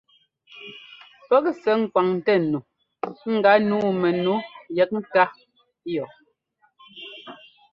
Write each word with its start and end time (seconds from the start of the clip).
Pɛ́k 1.27 1.45
sɛ́ 1.61 1.73
ŋkwaŋtɛ 1.81 2.33
nu 2.49 2.57
gánǔu 3.43 3.87
mɛnu 4.01 4.33
yɛk 4.75 4.89
ŋká 4.99 5.23
yɔ. 5.93 6.05